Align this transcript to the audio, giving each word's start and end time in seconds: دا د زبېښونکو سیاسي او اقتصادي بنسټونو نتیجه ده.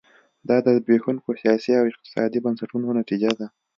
دا 0.47 0.57
د 0.65 0.67
زبېښونکو 0.77 1.29
سیاسي 1.41 1.71
او 1.79 1.85
اقتصادي 1.91 2.39
بنسټونو 2.45 2.87
نتیجه 2.99 3.31
ده. 3.39 3.47